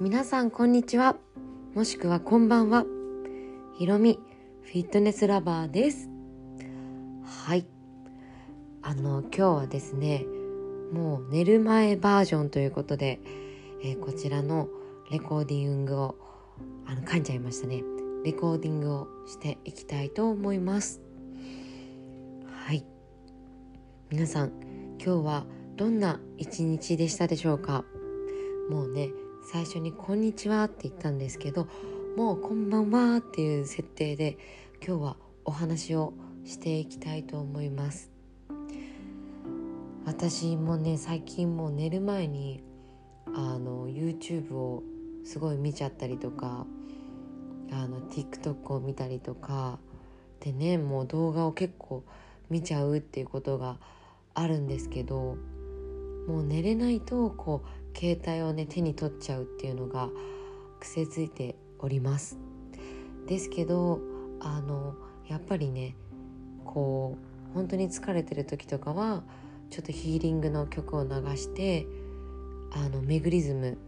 [0.00, 1.14] 皆さんこんにちは。
[1.72, 2.84] もしくはこんばんは。
[3.78, 4.18] ひろみ
[4.62, 6.08] フィットネスラバーです。
[7.24, 7.64] はい。
[8.82, 10.26] あの今日はですね
[10.92, 13.20] もう寝る前バージョンということで、
[13.84, 14.68] えー、こちらの
[15.12, 16.16] レコーディングを
[16.86, 17.84] あの噛んじゃいましたね。
[18.24, 21.00] レコーディングをしていきたいと思います。
[22.66, 22.84] はい。
[24.10, 24.50] 皆さん
[24.98, 25.46] 今日は
[25.76, 27.84] どんな一日でしたでしょうか？
[28.68, 29.10] もうね
[29.44, 31.68] 最初に「こんにちは」って言ったんですけど
[32.16, 34.38] もう「こんばんは」っていう設定で
[34.84, 38.10] 今日はお話をしていきたいと思います。
[40.06, 42.62] 私もね最近もう寝る前に
[43.34, 44.82] あの YouTube を
[45.24, 46.66] すごい見ちゃったりとか
[47.70, 49.78] あの TikTok を見たりとか
[50.40, 52.04] でねもう動画を結構
[52.50, 53.78] 見ちゃうっていうことが
[54.34, 55.36] あるんですけど
[56.28, 60.08] もう寝れないとこう携帯をね手に取っちゃうっていうのが
[60.80, 62.38] 癖づいております。
[63.26, 64.00] ですけど
[64.40, 64.94] あの
[65.26, 65.96] やっぱりね
[66.64, 67.16] こ
[67.52, 69.22] う本当に疲れてる時とかは
[69.70, 71.86] ちょっとヒーリングの曲を流して
[72.72, 73.78] あのメグリズム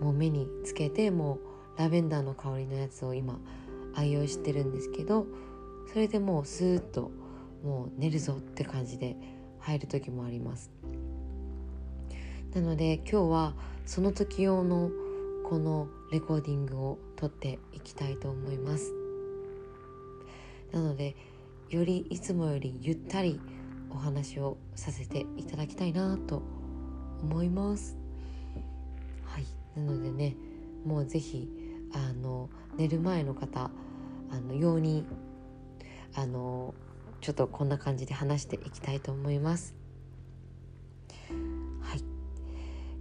[0.00, 1.34] も目につけても
[1.76, 3.38] うラベンダーの香りのやつを今
[3.94, 5.26] 愛用してるんですけど
[5.92, 7.10] それでもうスーッと
[7.62, 9.16] もう寝るぞって感じで
[9.58, 10.70] 入る時もあります。
[12.54, 13.54] なので今日は
[13.86, 14.90] その時用の
[15.48, 18.92] このレコーディングを撮っていきたいと思います。
[20.72, 21.14] なので
[21.68, 23.40] よりいつもよりゆったり
[23.90, 26.42] お話をさせていただきたいなと
[27.22, 27.96] 思います。
[29.24, 29.46] はい。
[29.76, 30.34] なのでね
[30.84, 31.48] もう是非
[31.92, 33.70] あの寝る前の方
[34.30, 35.06] あの用に
[36.16, 36.74] あの
[37.20, 39.79] ちょっとこんな感じで話していきたいと思います。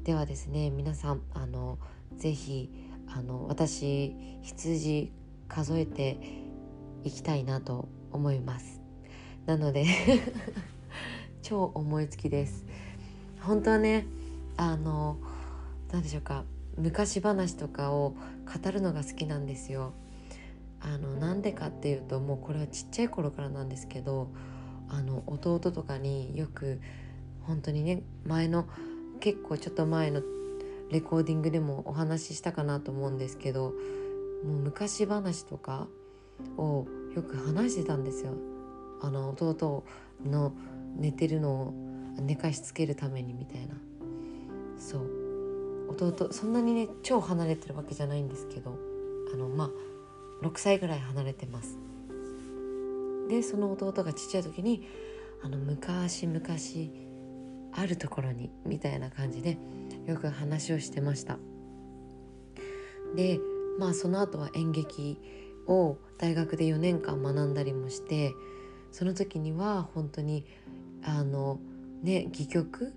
[0.10, 1.78] ではですね皆さんあの
[2.18, 2.72] ぜひ
[3.06, 5.12] あの私羊
[5.48, 6.18] 数えて
[7.04, 8.82] いきたいなと思います。
[9.46, 9.86] なので
[11.44, 12.66] 超思いつきです。
[13.42, 14.08] 本当はね
[14.58, 15.20] あの
[15.92, 16.44] 何でしょうか
[16.76, 18.16] 昔話とかを
[18.52, 19.94] 語るのが好きなんですよ。
[20.80, 24.32] あのなんでかっていうともうこれはちっちゃい頃からなんですけど
[24.88, 26.82] あの弟とかによく
[27.44, 28.68] 本当にね前の
[29.20, 30.22] 結構ちょっと前の
[30.90, 33.74] レコーディングでもお話ししたかなと思うんですけど
[34.44, 35.88] もう昔話とか
[36.58, 38.34] をよく話してたんですよ。
[39.02, 39.84] あの弟
[40.26, 40.54] の
[40.96, 41.74] 寝てるのを
[42.22, 43.76] 寝かしつけるためにみたいな。
[44.78, 45.10] そう。
[45.90, 48.78] 弟そんなにね超離れてるわけじゃないんですけど
[49.34, 51.78] あのまあ6歳ぐらい離れてます。
[53.30, 54.88] でその弟がちっちゃい時に
[55.44, 56.42] あの昔々
[57.74, 59.58] あるところにみたいな感じで
[60.06, 61.38] よく話をしてました
[63.16, 63.40] で
[63.78, 65.20] まあその後は演劇
[65.68, 68.34] を大学で4年間学んだりもして
[68.92, 70.46] その時には本当に
[71.04, 71.60] あの
[72.02, 72.94] ね戯曲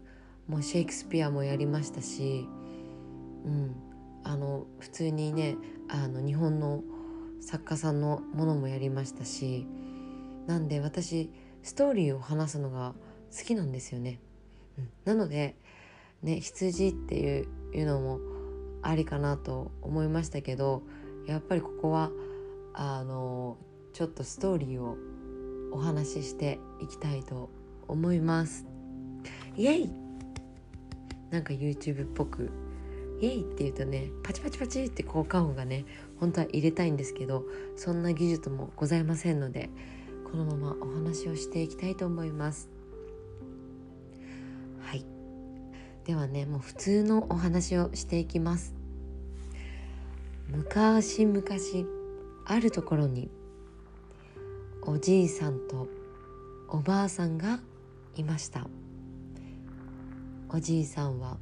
[0.48, 2.48] もシェイクスピアもやりましたし、
[3.44, 3.74] うん、
[4.24, 5.56] あの普通にね
[5.88, 6.82] あの日本の
[7.40, 9.66] 作家さんのものもやりましたし
[10.46, 11.30] なんで私
[11.62, 12.94] ストーリーを話すのが
[13.36, 14.18] 好きなんですよね。
[14.78, 15.56] うん、なので
[16.22, 18.20] ね羊っていういうのも
[18.82, 20.82] ありかなと思いましたけど
[21.26, 22.10] やっぱりここは
[22.74, 23.56] あの
[23.92, 24.96] ちょっとストーリーを
[25.72, 27.48] お話ししていきたいと
[27.88, 28.66] 思います。
[29.56, 29.90] イエイ！
[31.30, 32.50] なんか YouTube っぽく
[33.20, 35.84] イエイって言うとねパチパチパチって効果音がね
[36.18, 37.44] 本当は入れたいんですけど
[37.76, 39.70] そんな技術もございませんので
[40.30, 42.68] このままお話をしていきたいと思います。
[46.04, 48.74] ではねもう普通のお話をしていきます。
[50.48, 51.42] 昔々
[52.44, 53.30] あるところに
[54.82, 55.88] おじいさんと
[56.68, 57.60] おばあさんが
[58.16, 58.66] いました。
[60.48, 61.38] おじいさんは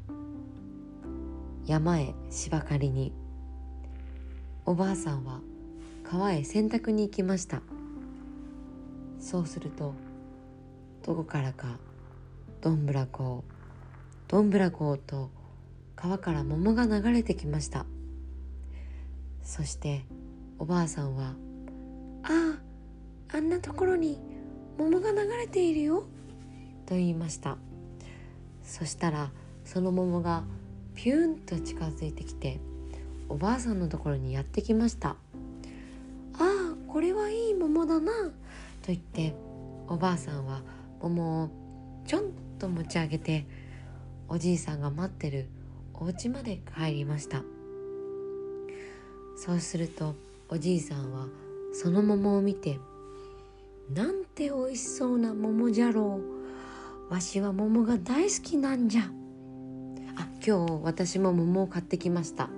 [1.67, 3.12] 山へ芝刈りに
[4.67, 5.40] おばあさんは
[6.05, 7.62] 川へ洗濯に行きました。
[9.19, 9.94] そうすると
[11.02, 11.79] どこからか
[12.61, 13.44] どんぶらこを
[14.31, 15.29] どんぶらこと
[15.97, 17.85] 川から桃が流れてきました。
[19.43, 20.05] そして
[20.61, 21.35] おばあさんは
[22.23, 22.56] 「あ
[23.32, 24.21] ああんなところに
[24.79, 26.05] 桃が流れているよ」
[26.87, 27.59] と言いました。
[28.62, 29.32] そしたら
[29.65, 30.44] その桃が
[30.94, 32.61] ピューンと近づいてきて
[33.29, 35.17] おばあさんのところにやってきました
[36.38, 38.12] 「ああこれはいい桃だな」
[38.81, 39.35] と言って
[39.88, 40.62] おばあさんは
[41.03, 41.50] 桃を
[42.06, 43.44] ちょんと持ち上げて
[44.32, 45.49] おじいさんが待ってる
[45.93, 47.43] お家まで帰りました。
[49.37, 50.15] そうすると
[50.49, 51.27] おじいさんは
[51.73, 52.79] その桃を見て
[53.93, 56.21] 「なんて美味しそうな桃じゃろ
[57.09, 57.12] う。
[57.12, 59.03] わしは桃が大好きなんじゃ」
[60.15, 62.50] あ今日私も桃を買ってきました。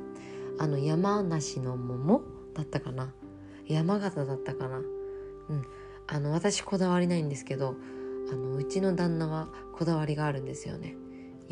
[0.58, 2.20] あの山梨の桃
[2.52, 3.14] だったかな。
[3.66, 4.76] 山形だったかな。
[4.76, 4.84] うん。
[6.06, 7.76] あの私こだわりないんですけど
[8.30, 10.96] あのうちの旦那はこだわりがあるんですよね。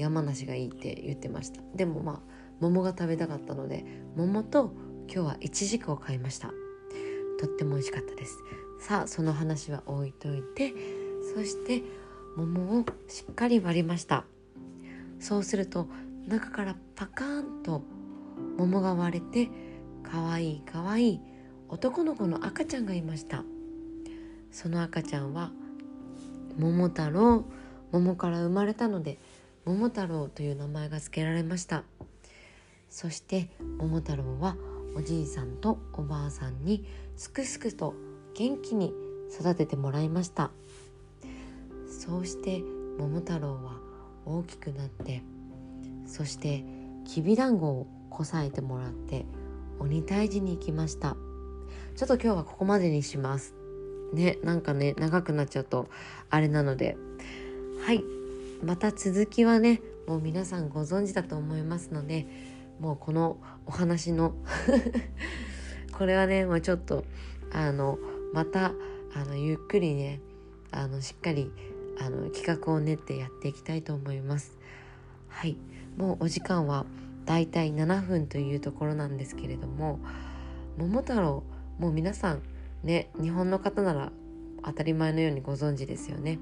[0.00, 1.60] 山梨がいいって言ってました。
[1.74, 2.20] でもまあ
[2.60, 3.84] 桃が食べたかったので
[4.16, 4.72] 桃と
[5.12, 6.50] 今日はイチジクを買いました。
[7.38, 8.38] とっても美味しかったです。
[8.80, 10.72] さあその話は置いといて
[11.34, 11.82] そして
[12.36, 14.24] 桃をしっかり割りました。
[15.18, 15.86] そうすると
[16.26, 17.82] 中からパカーンと
[18.56, 19.50] 桃が割れて
[20.02, 21.20] かわいいかわいい
[21.68, 23.44] 男の子の赤ちゃんがいました。
[24.50, 25.52] その赤ちゃんは
[26.58, 27.44] 桃太郎
[27.92, 29.18] 桃から生まれたので
[29.64, 31.84] 桃太郎という名前が付けられました。
[32.88, 33.48] そして
[33.78, 34.56] 桃太郎は
[34.96, 36.84] おじいさんとおばあさんに
[37.16, 37.94] すくすくと
[38.34, 38.92] 元気に
[39.32, 40.50] 育ててもらいました。
[41.88, 42.62] そうして
[42.98, 43.78] 桃太郎は
[44.24, 45.22] 大きくなって
[46.06, 46.64] そして
[47.06, 49.24] きびだんごをこさえてもらって
[49.78, 51.16] 鬼退治に行きました。
[51.96, 53.54] ちょっと今日はここまでにします。
[54.12, 55.88] ねなんかね長くなっちゃうと
[56.30, 56.96] あれなので。
[57.84, 58.19] はい。
[58.62, 62.26] また続きはねもう皆さんご存知だと思いますので
[62.78, 64.34] もうこのお話の
[65.92, 67.04] これはねもうちょっと
[67.52, 67.98] あの
[68.32, 68.72] また
[69.14, 70.20] あのゆっくりね
[70.70, 71.50] あのしっかり
[72.00, 74.58] あの企画を練ってやっていきたいと思います。
[75.28, 75.56] はい。
[75.96, 76.86] もうお時間は
[77.26, 79.98] だいたい7分というところなんですけれども
[80.78, 81.42] 桃太郎
[81.78, 82.42] もう皆さん
[82.82, 84.12] ね日本の方なら
[84.64, 86.38] 当たり前のようにご存知ですよね。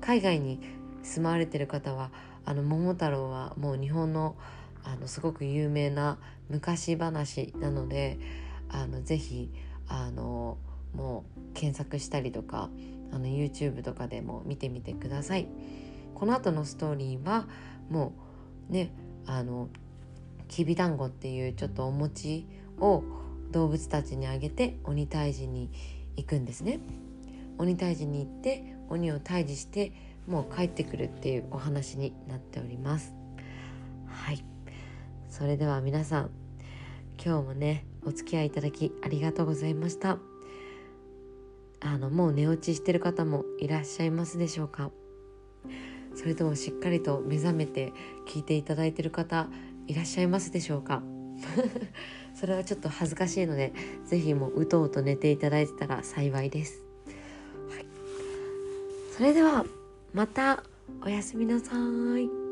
[0.00, 0.60] 海外に
[1.08, 2.10] 住まわれてる方は
[2.44, 4.36] あの桃太郎はもう日本の
[4.84, 6.18] あのすごく有名な
[6.48, 8.18] 昔話なので
[8.68, 9.50] あのぜひ
[9.88, 10.56] あの
[10.94, 12.70] もう検索したりとか
[13.12, 15.48] あの YouTube とかでも見てみてください。
[16.14, 17.46] この後のストーリーは
[17.90, 18.12] も
[18.68, 18.92] うね
[19.26, 19.68] あの
[20.48, 22.46] きびだんごっていうちょっとお餅
[22.80, 23.02] を
[23.50, 25.70] 動物たちにあげて鬼退治に
[26.16, 26.80] 行くんですね。
[27.58, 29.92] 鬼退治に行って鬼を退治して
[30.28, 33.14] もう帰ってくるっていうお話になっております。
[34.06, 34.44] はい。
[35.28, 36.30] それでは皆さん
[37.22, 40.18] 今日もねお付き合いいただきありがとうございました。
[41.80, 44.90] あのもう寝落ちしてる方もいらっしゃいますでしょうか？
[46.14, 47.92] それともしっかりと目覚めて
[48.26, 49.48] 聞いていただいてる方
[49.86, 51.02] いらっしゃいますでしょうか？
[52.34, 53.72] それはちょっと恥ずかしいので
[54.04, 56.82] 是非もううとうと寝ていただいてたら幸いです、
[57.70, 57.86] はい、
[59.16, 59.64] それでは
[60.12, 60.62] また
[61.04, 61.66] おやすみなさ
[62.18, 62.47] い。